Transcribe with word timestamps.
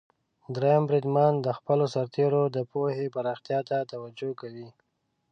دریم 0.55 0.83
بریدمن 0.89 1.33
د 1.41 1.47
خپلو 1.57 1.85
سرتیرو 1.95 2.43
د 2.55 2.57
پوهې 2.71 3.05
پراختیا 3.15 3.59
ته 3.69 3.77
توجه 3.91 4.29
کوي. 4.41 4.67